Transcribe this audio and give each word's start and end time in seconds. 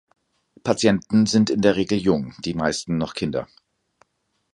Patienten 0.63 1.27
sind 1.27 1.51
in 1.51 1.61
der 1.61 1.75
Regel 1.75 1.99
jung, 1.99 2.33
die 2.43 2.55
meisten 2.55 2.97
noch 2.97 3.13
Kinder. 3.13 3.47